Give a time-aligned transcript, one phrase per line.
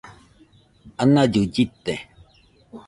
[1.01, 1.93] anallɨ llɨte